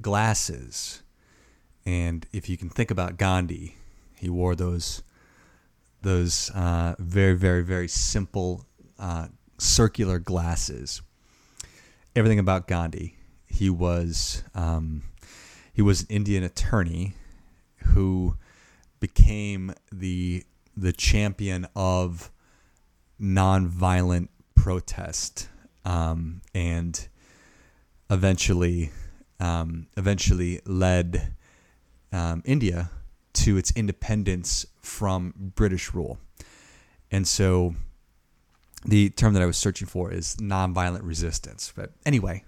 glasses, 0.00 1.02
and 1.86 2.26
if 2.32 2.48
you 2.48 2.56
can 2.56 2.68
think 2.68 2.90
about 2.90 3.16
Gandhi, 3.16 3.76
he 4.16 4.28
wore 4.28 4.54
those 4.54 5.02
those 6.02 6.50
uh, 6.50 6.94
very 6.98 7.34
very 7.34 7.62
very 7.62 7.88
simple 7.88 8.64
uh, 8.98 9.28
circular 9.58 10.18
glasses. 10.18 11.02
Everything 12.16 12.38
about 12.38 12.68
Gandhi. 12.68 13.16
He 13.46 13.70
was 13.70 14.44
um, 14.54 15.02
he 15.72 15.82
was 15.82 16.02
an 16.02 16.06
Indian 16.10 16.44
attorney 16.44 17.14
who 17.86 18.36
became 19.00 19.74
the 19.92 20.44
the 20.76 20.92
champion 20.92 21.66
of 21.76 22.30
nonviolent 23.20 24.28
protest 24.54 25.48
um, 25.84 26.40
and 26.54 27.08
eventually 28.10 28.90
um, 29.44 29.86
eventually 29.96 30.60
led 30.64 31.34
um, 32.12 32.42
India 32.46 32.90
to 33.34 33.56
its 33.58 33.70
independence 33.72 34.64
from 34.80 35.34
British 35.36 35.92
rule. 35.92 36.18
And 37.10 37.28
so 37.28 37.74
the 38.86 39.10
term 39.10 39.34
that 39.34 39.42
I 39.42 39.46
was 39.46 39.58
searching 39.58 39.86
for 39.86 40.10
is 40.10 40.36
nonviolent 40.36 41.02
resistance. 41.02 41.70
But 41.76 41.92
anyway, 42.06 42.44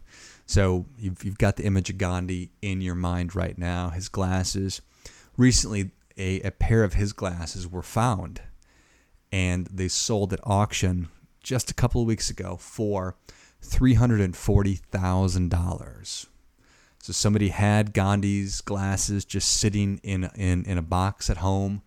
so 0.46 0.86
you've, 0.98 1.22
you've 1.22 1.36
got 1.36 1.56
the 1.56 1.64
image 1.64 1.90
of 1.90 1.98
Gandhi 1.98 2.52
in 2.62 2.80
your 2.80 2.94
mind 2.94 3.36
right 3.36 3.58
now, 3.58 3.90
his 3.90 4.08
glasses. 4.08 4.80
Recently, 5.36 5.90
a, 6.16 6.40
a 6.40 6.50
pair 6.50 6.82
of 6.82 6.94
his 6.94 7.12
glasses 7.12 7.68
were 7.68 7.82
found 7.82 8.40
and 9.30 9.66
they 9.66 9.88
sold 9.88 10.32
at 10.32 10.40
auction 10.44 11.08
just 11.42 11.70
a 11.70 11.74
couple 11.74 12.00
of 12.00 12.06
weeks 12.06 12.30
ago 12.30 12.56
for 12.56 13.16
$340,000. 13.62 16.26
So 17.06 17.12
somebody 17.12 17.50
had 17.50 17.92
Gandhi's 17.92 18.60
glasses 18.60 19.24
just 19.24 19.60
sitting 19.60 20.00
in, 20.02 20.28
in, 20.34 20.64
in 20.64 20.76
a 20.76 20.82
box 20.82 21.30
at 21.30 21.36
home. 21.36 21.82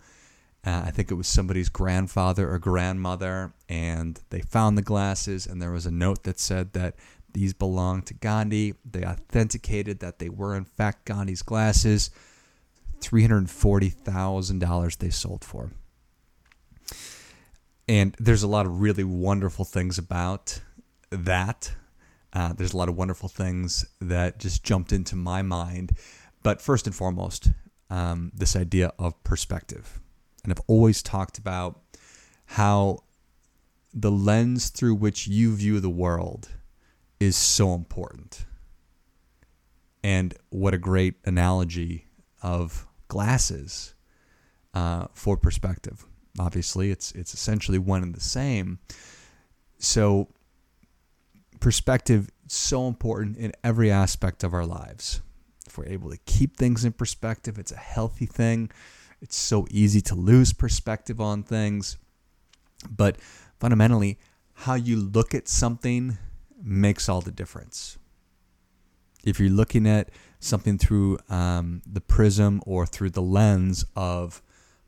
Uh, 0.65 0.83
I 0.85 0.91
think 0.91 1.11
it 1.11 1.15
was 1.15 1.27
somebody's 1.27 1.67
grandfather 1.67 2.49
or 2.49 2.57
grandmother, 2.57 3.51
and 3.67 4.17
they 4.29 4.39
found 4.39 4.77
the 4.77 4.81
glasses, 4.81 5.45
and 5.45 5.61
there 5.61 5.71
was 5.71 5.85
a 5.85 5.91
note 5.91 6.23
that 6.23 6.39
said 6.39 6.71
that 6.71 6.95
these 7.33 7.53
belonged 7.53 8.05
to 8.05 8.13
Gandhi. 8.13 8.75
They 8.89 9.03
authenticated 9.03 9.99
that 9.99 10.19
they 10.19 10.29
were, 10.29 10.55
in 10.55 10.63
fact, 10.63 11.03
Gandhi's 11.03 11.41
glasses. 11.41 12.11
$340,000 13.01 14.97
they 14.99 15.09
sold 15.09 15.43
for. 15.43 15.71
And 17.89 18.15
there's 18.17 18.43
a 18.43 18.47
lot 18.47 18.65
of 18.65 18.79
really 18.79 19.03
wonderful 19.03 19.65
things 19.65 19.97
about 19.97 20.61
that. 21.09 21.73
Uh, 22.33 22.53
there's 22.53 22.73
a 22.73 22.77
lot 22.77 22.89
of 22.89 22.95
wonderful 22.95 23.29
things 23.29 23.85
that 23.99 24.39
just 24.39 24.63
jumped 24.63 24.91
into 24.91 25.15
my 25.15 25.41
mind. 25.41 25.93
But 26.43 26.61
first 26.61 26.85
and 26.85 26.95
foremost, 26.95 27.51
um, 27.89 28.31
this 28.33 28.55
idea 28.55 28.91
of 28.99 29.21
perspective. 29.23 29.99
And 30.43 30.53
I've 30.53 30.63
always 30.67 31.01
talked 31.01 31.37
about 31.37 31.81
how 32.45 32.99
the 33.93 34.11
lens 34.11 34.69
through 34.69 34.95
which 34.95 35.27
you 35.27 35.55
view 35.55 35.79
the 35.79 35.89
world 35.89 36.49
is 37.19 37.35
so 37.35 37.73
important. 37.73 38.45
And 40.03 40.33
what 40.49 40.73
a 40.73 40.77
great 40.77 41.15
analogy 41.25 42.05
of 42.41 42.87
glasses 43.07 43.95
uh, 44.73 45.07
for 45.13 45.35
perspective. 45.35 46.05
Obviously, 46.39 46.91
it's 46.91 47.11
it's 47.13 47.33
essentially 47.33 47.77
one 47.77 48.03
and 48.03 48.15
the 48.15 48.21
same. 48.21 48.79
So, 49.77 50.29
perspective 51.59 52.29
so 52.47 52.87
important 52.87 53.37
in 53.37 53.51
every 53.63 53.91
aspect 53.91 54.43
of 54.43 54.53
our 54.53 54.65
lives. 54.65 55.21
If 55.67 55.77
we're 55.77 55.85
able 55.87 56.09
to 56.09 56.17
keep 56.25 56.57
things 56.57 56.83
in 56.83 56.93
perspective, 56.93 57.59
it's 57.59 57.71
a 57.71 57.77
healthy 57.77 58.25
thing. 58.25 58.71
It's 59.21 59.35
so 59.35 59.67
easy 59.69 60.01
to 60.01 60.15
lose 60.15 60.53
perspective 60.53 61.21
on 61.21 61.43
things. 61.43 61.97
But 62.89 63.17
fundamentally, 63.59 64.17
how 64.53 64.75
you 64.75 64.97
look 64.97 65.35
at 65.35 65.47
something 65.47 66.17
makes 66.61 67.07
all 67.07 67.21
the 67.21 67.31
difference. 67.31 67.97
If 69.23 69.39
you're 69.39 69.49
looking 69.49 69.85
at 69.85 70.09
something 70.39 70.77
through 70.77 71.19
um, 71.29 71.81
the 71.85 72.01
prism 72.01 72.61
or 72.65 72.85
through 72.85 73.11
the 73.11 73.21
lens 73.21 73.85
of 73.95 74.41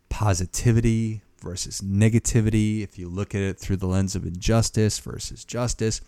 positivity 0.09 1.22
versus 1.42 1.82
negativity, 1.82 2.82
if 2.82 2.98
you 2.98 3.09
look 3.09 3.36
at 3.36 3.42
it 3.42 3.59
through 3.59 3.78
the 3.78 3.88
lens 3.88 4.16
of 4.16 4.26
injustice 4.26 5.00
versus 5.00 5.44
justice, 5.44 6.02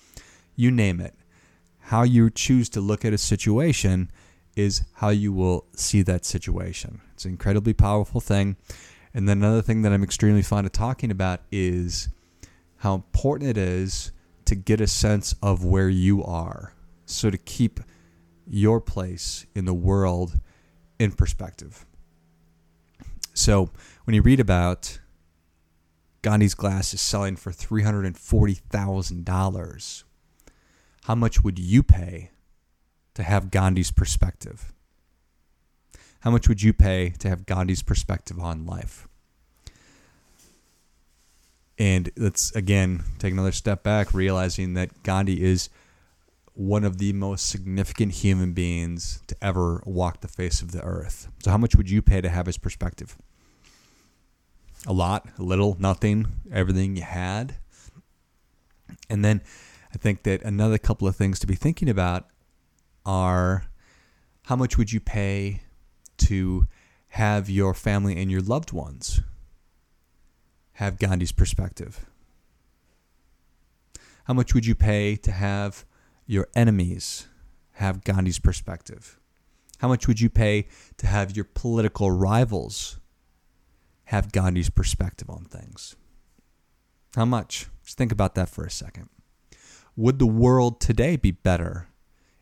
you 0.55 0.71
name 0.71 0.99
it. 0.99 1.15
How 1.79 2.03
you 2.03 2.29
choose 2.29 2.69
to 2.69 2.81
look 2.81 3.03
at 3.03 3.13
a 3.13 3.17
situation 3.17 4.11
is 4.55 4.83
how 4.95 5.09
you 5.09 5.33
will 5.33 5.65
see 5.75 6.01
that 6.03 6.25
situation. 6.25 7.01
It's 7.13 7.25
an 7.25 7.31
incredibly 7.31 7.73
powerful 7.73 8.21
thing. 8.21 8.55
And 9.13 9.27
then 9.27 9.39
another 9.39 9.61
thing 9.61 9.81
that 9.83 9.91
I'm 9.91 10.03
extremely 10.03 10.41
fond 10.41 10.65
of 10.65 10.71
talking 10.71 11.11
about 11.11 11.41
is 11.51 12.09
how 12.77 12.95
important 12.95 13.49
it 13.49 13.57
is 13.57 14.11
to 14.45 14.55
get 14.55 14.81
a 14.81 14.87
sense 14.87 15.35
of 15.41 15.63
where 15.63 15.89
you 15.89 16.23
are. 16.23 16.73
So 17.05 17.29
to 17.29 17.37
keep 17.37 17.79
your 18.47 18.81
place 18.81 19.45
in 19.55 19.65
the 19.65 19.73
world 19.73 20.39
in 20.99 21.11
perspective. 21.11 21.85
So 23.33 23.71
when 24.03 24.13
you 24.13 24.21
read 24.21 24.39
about 24.39 24.99
Gandhi's 26.21 26.53
glasses 26.53 27.01
selling 27.01 27.35
for 27.35 27.51
$340,000, 27.51 30.03
how 31.03 31.15
much 31.15 31.43
would 31.43 31.59
you 31.59 31.83
pay 31.83 32.31
to 33.13 33.23
have 33.23 33.51
Gandhi's 33.51 33.91
perspective? 33.91 34.73
How 36.21 36.31
much 36.31 36.47
would 36.47 36.61
you 36.61 36.73
pay 36.73 37.09
to 37.19 37.29
have 37.29 37.45
Gandhi's 37.45 37.83
perspective 37.83 38.39
on 38.39 38.65
life? 38.65 39.07
And 41.77 42.09
let's 42.15 42.55
again 42.55 43.03
take 43.19 43.33
another 43.33 43.51
step 43.51 43.83
back, 43.83 44.13
realizing 44.13 44.73
that 44.75 45.03
Gandhi 45.03 45.43
is 45.43 45.69
one 46.53 46.83
of 46.83 46.99
the 46.99 47.11
most 47.13 47.49
significant 47.49 48.13
human 48.13 48.53
beings 48.53 49.21
to 49.27 49.35
ever 49.41 49.81
walk 49.85 50.21
the 50.21 50.27
face 50.27 50.61
of 50.61 50.71
the 50.71 50.81
earth. 50.81 51.27
So, 51.43 51.51
how 51.51 51.57
much 51.57 51.75
would 51.75 51.89
you 51.89 52.01
pay 52.01 52.21
to 52.21 52.29
have 52.29 52.45
his 52.45 52.57
perspective? 52.57 53.17
A 54.85 54.93
lot, 54.93 55.27
a 55.37 55.43
little, 55.43 55.75
nothing, 55.79 56.27
everything 56.51 56.95
you 56.95 57.03
had. 57.03 57.55
And 59.09 59.25
then 59.25 59.41
I 59.93 59.97
think 59.97 60.23
that 60.23 60.41
another 60.43 60.77
couple 60.77 61.07
of 61.07 61.15
things 61.15 61.39
to 61.39 61.47
be 61.47 61.55
thinking 61.55 61.87
about 61.87 62.27
are 63.05 63.65
how 64.43 64.55
much 64.55 64.77
would 64.77 64.91
you 64.91 64.99
pay 64.99 65.61
to 66.17 66.65
have 67.09 67.49
your 67.49 67.73
family 67.73 68.19
and 68.19 68.31
your 68.31 68.41
loved 68.41 68.71
ones 68.71 69.21
have 70.73 70.97
Gandhi's 70.97 71.31
perspective? 71.31 72.05
How 74.25 74.33
much 74.33 74.53
would 74.53 74.65
you 74.65 74.73
pay 74.73 75.15
to 75.17 75.31
have 75.31 75.85
your 76.25 76.47
enemies 76.55 77.27
have 77.73 78.03
Gandhi's 78.03 78.39
perspective? 78.39 79.19
How 79.79 79.87
much 79.87 80.07
would 80.07 80.19
you 80.19 80.29
pay 80.29 80.67
to 80.97 81.07
have 81.07 81.35
your 81.35 81.45
political 81.45 82.09
rivals 82.09 82.99
have 84.05 84.31
Gandhi's 84.31 84.69
perspective 84.69 85.29
on 85.29 85.43
things? 85.45 85.95
How 87.15 87.25
much? 87.25 87.67
Just 87.83 87.97
think 87.97 88.11
about 88.11 88.33
that 88.35 88.49
for 88.49 88.65
a 88.65 88.71
second. 88.71 89.09
Would 89.95 90.19
the 90.19 90.27
world 90.27 90.81
today 90.81 91.15
be 91.15 91.31
better 91.31 91.87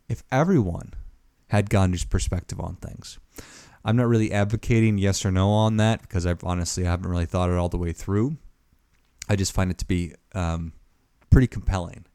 if 0.07 0.23
everyone 0.31 0.93
had 1.47 1.69
Gandhi's 1.69 2.05
perspective 2.05 2.59
on 2.59 2.75
things? 2.75 3.19
I'm 3.83 3.97
not 3.97 4.07
really 4.07 4.31
advocating 4.31 4.97
yes 4.97 5.25
or 5.25 5.31
no 5.31 5.49
on 5.49 5.77
that 5.77 6.01
because 6.01 6.25
I've 6.25 6.43
honestly 6.43 6.85
I 6.85 6.91
haven't 6.91 7.09
really 7.09 7.25
thought 7.25 7.49
it 7.49 7.57
all 7.57 7.69
the 7.69 7.77
way 7.77 7.91
through. 7.91 8.37
I 9.27 9.35
just 9.35 9.53
find 9.53 9.71
it 9.71 9.77
to 9.79 9.85
be 9.85 10.13
um, 10.33 10.73
pretty 11.29 11.47
compelling 11.47 12.05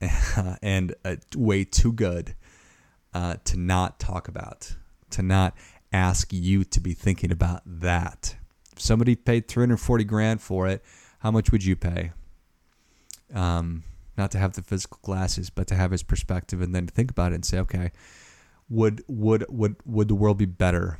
and 0.62 0.94
uh, 1.04 1.16
way 1.36 1.64
too 1.64 1.92
good 1.92 2.34
uh, 3.14 3.36
to 3.44 3.58
not 3.58 3.98
talk 3.98 4.28
about, 4.28 4.74
to 5.10 5.22
not 5.22 5.54
ask 5.92 6.32
you 6.32 6.64
to 6.64 6.80
be 6.80 6.92
thinking 6.92 7.30
about 7.30 7.62
that. 7.64 8.36
If 8.72 8.80
somebody 8.80 9.16
paid 9.16 9.48
340 9.48 10.04
grand 10.04 10.40
for 10.42 10.66
it, 10.68 10.84
how 11.20 11.30
much 11.30 11.50
would 11.50 11.64
you 11.64 11.76
pay? 11.76 12.12
Um, 13.34 13.84
not 14.18 14.30
to 14.32 14.38
have 14.38 14.54
the 14.54 14.62
physical 14.62 14.98
glasses, 15.02 15.48
but 15.50 15.66
to 15.68 15.74
have 15.74 15.92
his 15.92 16.02
perspective 16.02 16.60
and 16.60 16.74
then 16.74 16.86
think 16.86 17.10
about 17.10 17.32
it 17.32 17.36
and 17.36 17.44
say, 17.44 17.58
okay, 17.58 17.92
would 18.68 19.02
would 19.08 19.46
would 19.48 19.76
would 19.86 20.08
the 20.08 20.14
world 20.14 20.38
be 20.38 20.44
better 20.44 20.98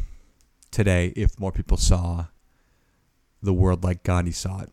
today 0.71 1.13
if 1.17 1.39
more 1.39 1.53
people 1.53 1.77
saw 1.77 2.27
the 3.43 3.53
world 3.53 3.85
like 3.85 4.03
Gandhi 4.03 4.33
saw 4.33 4.63
it? 4.63 4.73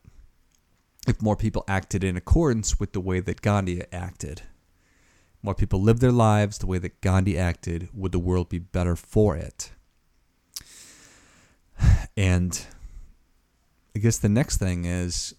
If 1.07 1.21
more 1.21 1.35
people 1.35 1.63
acted 1.67 2.03
in 2.03 2.15
accordance 2.15 2.79
with 2.79 2.93
the 2.93 3.01
way 3.01 3.19
that 3.19 3.41
Gandhi 3.41 3.83
acted? 3.91 4.43
More 5.43 5.53
people 5.53 5.81
lived 5.81 6.01
their 6.01 6.11
lives 6.11 6.57
the 6.57 6.65
way 6.65 6.79
that 6.79 7.01
Gandhi 7.01 7.37
acted, 7.37 7.89
would 7.93 8.11
the 8.11 8.19
world 8.19 8.49
be 8.49 8.59
better 8.59 8.95
for 8.95 9.35
it? 9.35 9.71
And 12.17 12.65
I 13.93 13.99
guess 13.99 14.17
the 14.17 14.29
next 14.29 14.57
thing 14.57 14.85
is 14.85 15.35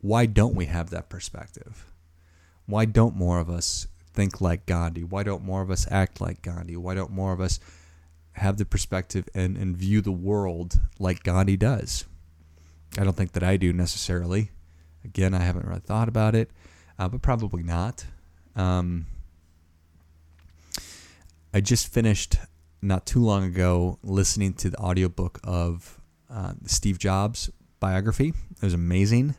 why 0.00 0.26
don't 0.26 0.54
we 0.54 0.66
have 0.66 0.90
that 0.90 1.08
perspective? 1.08 1.86
Why 2.66 2.84
don't 2.84 3.16
more 3.16 3.38
of 3.40 3.50
us 3.50 3.88
think 4.12 4.40
like 4.40 4.66
Gandhi? 4.66 5.04
Why 5.04 5.22
don't 5.22 5.44
more 5.44 5.62
of 5.62 5.70
us 5.70 5.86
act 5.90 6.20
like 6.20 6.42
Gandhi? 6.42 6.76
Why 6.76 6.94
don't 6.94 7.10
more 7.10 7.32
of 7.32 7.40
us 7.40 7.58
have 8.32 8.56
the 8.56 8.64
perspective 8.64 9.28
and, 9.34 9.56
and 9.56 9.76
view 9.76 10.00
the 10.00 10.12
world 10.12 10.78
like 10.98 11.22
Gandhi 11.22 11.56
does? 11.56 12.04
I 12.98 13.04
don't 13.04 13.16
think 13.16 13.32
that 13.32 13.42
I 13.42 13.56
do 13.56 13.72
necessarily. 13.72 14.50
Again, 15.04 15.34
I 15.34 15.40
haven't 15.40 15.66
really 15.66 15.80
thought 15.80 16.08
about 16.08 16.34
it, 16.34 16.50
uh, 16.98 17.08
but 17.08 17.22
probably 17.22 17.62
not. 17.62 18.04
Um, 18.56 19.06
I 21.54 21.60
just 21.60 21.92
finished 21.92 22.36
not 22.82 23.06
too 23.06 23.24
long 23.24 23.44
ago 23.44 23.98
listening 24.02 24.52
to 24.54 24.70
the 24.70 24.78
audiobook 24.78 25.40
of 25.44 26.00
uh, 26.30 26.52
Steve 26.66 26.98
Jobs 26.98 27.50
biography. 27.80 28.28
It 28.28 28.62
was 28.62 28.74
amazing. 28.74 29.36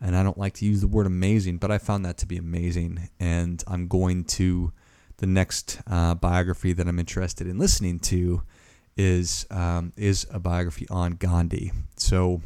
And 0.00 0.16
I 0.16 0.22
don't 0.22 0.38
like 0.38 0.54
to 0.54 0.64
use 0.64 0.80
the 0.80 0.88
word 0.88 1.06
amazing, 1.06 1.58
but 1.58 1.70
I 1.70 1.78
found 1.78 2.04
that 2.06 2.16
to 2.18 2.26
be 2.26 2.38
amazing. 2.38 3.10
And 3.18 3.62
I'm 3.66 3.86
going 3.86 4.24
to 4.24 4.72
the 5.18 5.26
next 5.26 5.80
uh, 5.86 6.14
biography 6.14 6.72
that 6.72 6.88
I'm 6.88 6.98
interested 6.98 7.46
in 7.46 7.58
listening 7.58 7.98
to 8.00 8.42
is 8.96 9.46
um, 9.50 9.92
is 9.96 10.26
a 10.30 10.38
biography 10.38 10.86
on 10.90 11.12
Gandhi. 11.12 11.72
So 11.96 12.40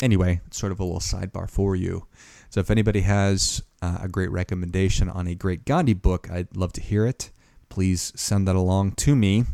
anyway, 0.00 0.40
it's 0.46 0.58
sort 0.58 0.72
of 0.72 0.80
a 0.80 0.84
little 0.84 1.00
sidebar 1.00 1.50
for 1.50 1.76
you. 1.76 2.06
So 2.50 2.60
if 2.60 2.70
anybody 2.70 3.00
has 3.00 3.62
uh, 3.82 3.98
a 4.02 4.08
great 4.08 4.30
recommendation 4.30 5.08
on 5.08 5.26
a 5.26 5.34
great 5.34 5.64
Gandhi 5.64 5.94
book, 5.94 6.30
I'd 6.30 6.56
love 6.56 6.72
to 6.74 6.80
hear 6.80 7.06
it. 7.06 7.30
Please 7.68 8.12
send 8.16 8.46
that 8.48 8.56
along 8.56 8.92
to 8.92 9.16
me. 9.16 9.44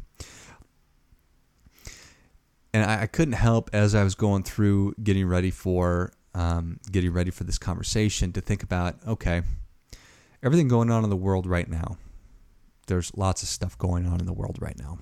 And 2.74 2.84
I, 2.84 3.02
I 3.02 3.06
couldn't 3.06 3.34
help 3.34 3.70
as 3.72 3.94
I 3.94 4.04
was 4.04 4.14
going 4.14 4.42
through 4.42 4.94
getting 5.02 5.26
ready 5.26 5.50
for 5.50 6.12
um, 6.34 6.78
getting 6.90 7.12
ready 7.12 7.30
for 7.30 7.44
this 7.44 7.58
conversation 7.58 8.32
to 8.32 8.40
think 8.40 8.62
about 8.62 8.96
okay, 9.06 9.42
everything 10.42 10.68
going 10.68 10.90
on 10.90 11.04
in 11.04 11.10
the 11.10 11.16
world 11.16 11.46
right 11.46 11.68
now. 11.68 11.96
There's 12.86 13.16
lots 13.16 13.42
of 13.42 13.48
stuff 13.48 13.78
going 13.78 14.06
on 14.06 14.20
in 14.20 14.26
the 14.26 14.32
world 14.32 14.58
right 14.60 14.78
now. 14.78 14.98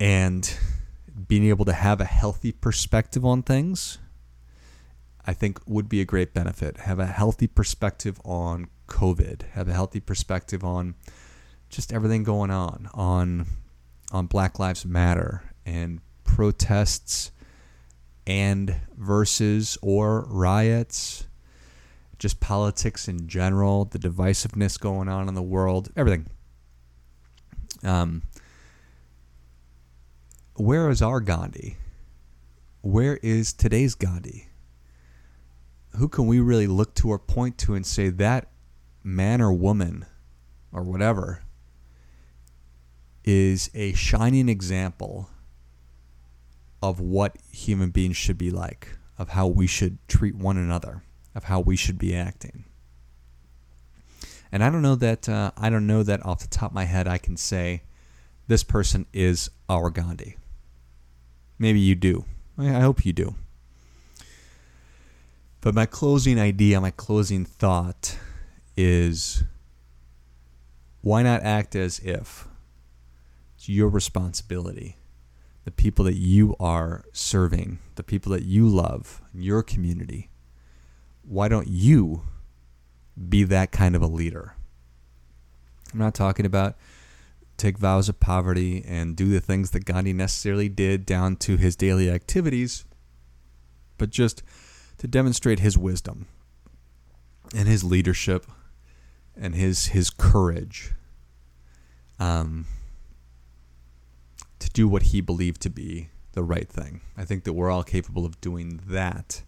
And 0.00 0.52
being 1.26 1.44
able 1.44 1.64
to 1.64 1.72
have 1.72 2.00
a 2.00 2.04
healthy 2.04 2.52
perspective 2.52 3.24
on 3.24 3.42
things, 3.42 3.98
I 5.26 5.32
think 5.32 5.60
would 5.66 5.88
be 5.88 6.00
a 6.00 6.04
great 6.04 6.32
benefit. 6.32 6.78
Have 6.78 6.98
a 6.98 7.06
healthy 7.06 7.46
perspective 7.46 8.20
on 8.24 8.68
COVID, 8.88 9.42
have 9.52 9.68
a 9.68 9.72
healthy 9.72 10.00
perspective 10.00 10.64
on 10.64 10.94
just 11.68 11.92
everything 11.92 12.24
going 12.24 12.50
on, 12.50 12.88
on 12.94 13.46
on 14.10 14.26
Black 14.26 14.58
Lives 14.58 14.86
Matter 14.86 15.42
and 15.66 16.00
protests 16.24 17.30
and 18.28 18.76
verses 18.94 19.78
or 19.80 20.26
riots, 20.28 21.26
just 22.18 22.40
politics 22.40 23.08
in 23.08 23.26
general, 23.26 23.86
the 23.86 23.98
divisiveness 23.98 24.78
going 24.78 25.08
on 25.08 25.28
in 25.28 25.34
the 25.34 25.42
world, 25.42 25.88
everything. 25.96 26.26
Um, 27.82 28.22
where 30.56 30.90
is 30.90 31.00
our 31.00 31.20
Gandhi? 31.20 31.78
Where 32.82 33.16
is 33.22 33.54
today's 33.54 33.94
Gandhi? 33.94 34.48
Who 35.96 36.06
can 36.06 36.26
we 36.26 36.38
really 36.38 36.66
look 36.66 36.94
to 36.96 37.10
or 37.10 37.18
point 37.18 37.56
to 37.58 37.74
and 37.74 37.86
say 37.86 38.10
that 38.10 38.48
man 39.02 39.40
or 39.40 39.54
woman 39.54 40.04
or 40.70 40.82
whatever 40.82 41.44
is 43.24 43.70
a 43.74 43.94
shining 43.94 44.50
example 44.50 45.30
of 46.82 47.00
what 47.00 47.36
human 47.50 47.90
beings 47.90 48.16
should 48.16 48.38
be 48.38 48.50
like, 48.50 48.96
of 49.18 49.30
how 49.30 49.46
we 49.46 49.66
should 49.66 49.98
treat 50.08 50.34
one 50.34 50.56
another, 50.56 51.02
of 51.34 51.44
how 51.44 51.60
we 51.60 51.76
should 51.76 51.98
be 51.98 52.14
acting. 52.14 52.64
And 54.50 54.64
I 54.64 54.70
don't 54.70 54.82
know 54.82 54.94
that 54.96 55.28
uh, 55.28 55.50
I 55.56 55.70
don't 55.70 55.86
know 55.86 56.02
that 56.02 56.24
off 56.24 56.40
the 56.40 56.48
top 56.48 56.70
of 56.70 56.74
my 56.74 56.84
head 56.84 57.06
I 57.06 57.18
can 57.18 57.36
say 57.36 57.82
this 58.46 58.64
person 58.64 59.06
is 59.12 59.50
our 59.68 59.90
Gandhi. 59.90 60.36
Maybe 61.58 61.80
you 61.80 61.94
do. 61.94 62.24
I 62.56 62.80
hope 62.80 63.04
you 63.04 63.12
do. 63.12 63.34
But 65.60 65.74
my 65.74 65.86
closing 65.86 66.38
idea, 66.38 66.80
my 66.80 66.92
closing 66.92 67.44
thought 67.44 68.16
is 68.76 69.42
why 71.00 71.22
not 71.22 71.42
act 71.42 71.74
as 71.74 71.98
if 71.98 72.48
it's 73.56 73.68
your 73.68 73.88
responsibility 73.88 74.97
the 75.68 75.72
people 75.72 76.06
that 76.06 76.16
you 76.16 76.56
are 76.58 77.04
serving, 77.12 77.78
the 77.96 78.02
people 78.02 78.32
that 78.32 78.42
you 78.42 78.66
love, 78.66 79.20
your 79.34 79.62
community. 79.62 80.30
Why 81.20 81.48
don't 81.48 81.68
you 81.68 82.22
be 83.28 83.44
that 83.44 83.70
kind 83.70 83.94
of 83.94 84.00
a 84.00 84.06
leader? 84.06 84.54
I'm 85.92 85.98
not 85.98 86.14
talking 86.14 86.46
about 86.46 86.78
take 87.58 87.76
vows 87.76 88.08
of 88.08 88.18
poverty 88.18 88.82
and 88.88 89.14
do 89.14 89.28
the 89.28 89.42
things 89.42 89.72
that 89.72 89.84
Gandhi 89.84 90.14
necessarily 90.14 90.70
did 90.70 91.04
down 91.04 91.36
to 91.36 91.58
his 91.58 91.76
daily 91.76 92.10
activities, 92.10 92.86
but 93.98 94.08
just 94.08 94.42
to 94.96 95.06
demonstrate 95.06 95.58
his 95.58 95.76
wisdom 95.76 96.28
and 97.54 97.68
his 97.68 97.84
leadership 97.84 98.46
and 99.36 99.54
his 99.54 99.88
his 99.88 100.08
courage. 100.08 100.94
Um, 102.18 102.64
to 104.68 104.74
do 104.74 104.86
what 104.86 105.04
he 105.04 105.20
believed 105.20 105.62
to 105.62 105.70
be 105.70 106.10
the 106.32 106.42
right 106.42 106.68
thing. 106.68 107.00
I 107.16 107.24
think 107.24 107.44
that 107.44 107.54
we're 107.54 107.70
all 107.70 107.82
capable 107.82 108.26
of 108.26 108.40
doing 108.40 108.80
that. 108.86 109.42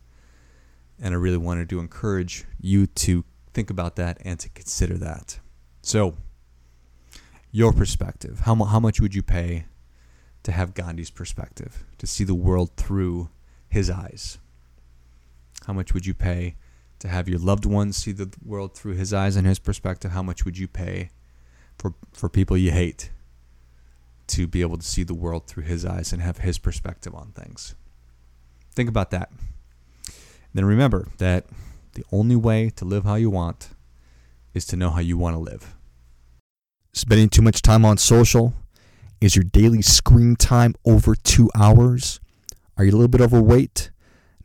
And 0.99 1.15
I 1.15 1.19
really 1.19 1.37
wanted 1.37 1.69
to 1.71 1.79
encourage 1.79 2.45
you 2.59 2.87
to 2.87 3.25
think 3.53 3.71
about 3.71 3.97
that 3.97 4.19
and 4.25 4.39
to 4.41 4.49
consider 4.49 4.97
that. 4.99 5.39
So, 5.83 6.17
your 7.51 7.73
perspective. 7.73 8.41
How, 8.41 8.55
how 8.55 8.81
much 8.81 9.01
would 9.01 9.15
you 9.15 9.23
pay 9.23 9.67
to 10.43 10.53
have 10.53 10.75
Gandhi's 10.75 11.11
perspective, 11.11 11.85
to 11.99 12.07
see 12.07 12.25
the 12.25 12.35
world 12.35 12.77
through 12.77 13.29
his 13.69 13.91
eyes? 13.91 14.39
How 15.67 15.73
much 15.73 15.93
would 15.93 16.07
you 16.07 16.15
pay 16.15 16.57
to 16.99 17.09
have 17.09 17.29
your 17.29 17.39
loved 17.39 17.67
ones 17.67 17.97
see 17.97 18.13
the 18.13 18.33
world 18.45 18.75
through 18.75 18.95
his 18.95 19.13
eyes 19.13 19.37
and 19.37 19.47
his 19.47 19.59
perspective? 19.59 20.13
How 20.13 20.23
much 20.23 20.45
would 20.45 20.57
you 20.57 20.69
pay 20.69 21.11
for, 21.77 21.95
for 22.13 22.29
people 22.29 22.57
you 22.57 22.71
hate 22.71 23.11
to 24.31 24.47
be 24.47 24.61
able 24.61 24.77
to 24.79 24.87
see 24.87 25.03
the 25.03 25.15
world 25.15 25.47
through 25.47 25.65
his 25.65 25.85
eyes 25.85 26.13
and 26.13 26.23
have 26.23 26.39
his 26.39 26.59
perspective 26.59 27.15
on 27.15 27.33
things. 27.33 27.75
Think 28.73 28.89
about 28.89 29.11
that. 29.11 29.31
And 30.07 30.55
then 30.55 30.65
remember 30.65 31.09
that 31.19 31.47
the 31.95 32.05
only 32.13 32.37
way 32.37 32.71
to 32.77 32.85
live 32.85 33.05
how 33.05 33.17
you 33.17 33.31
want 33.31 33.71
is 34.55 34.65
to 34.67 34.77
know 34.77 34.91
how 34.91 35.01
you 35.01 35.17
want 35.17 35.35
to 35.35 35.41
live. 35.41 35.75
Spending 36.93 37.29
too 37.29 37.43
much 37.43 37.63
time 37.63 37.85
on 37.85 37.99
social? 37.99 38.55
Is 39.21 39.37
your 39.37 39.45
daily 39.45 39.83
screen 39.83 40.35
time 40.35 40.75
over 40.85 41.15
two 41.15 41.51
hours? 41.55 42.21
Are 42.77 42.85
you 42.85 42.91
a 42.91 42.97
little 42.97 43.09
bit 43.09 43.21
overweight? 43.21 43.91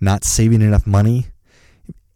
Not 0.01 0.23
saving 0.23 0.61
enough 0.61 0.85
money? 0.85 1.27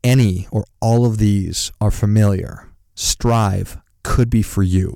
Any 0.04 0.48
or 0.52 0.66
all 0.82 1.06
of 1.06 1.18
these 1.18 1.72
are 1.80 1.92
familiar, 1.92 2.68
Strive 2.96 3.78
could 4.04 4.30
be 4.30 4.42
for 4.42 4.64
you. 4.64 4.96